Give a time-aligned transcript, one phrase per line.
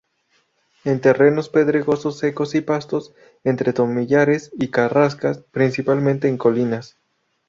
[0.83, 3.13] En terrenos pedregosos secos y pastos
[3.43, 6.97] entre tomillares y carrascas, principalmente en colinas.